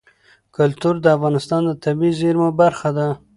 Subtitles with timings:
[0.55, 3.07] کلتور د افغانستان د طبیعي زیرمو برخه ده.